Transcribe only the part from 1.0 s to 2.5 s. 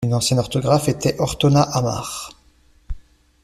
Ortona a mare.